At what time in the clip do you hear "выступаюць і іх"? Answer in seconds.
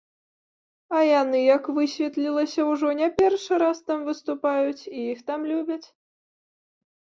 4.09-5.19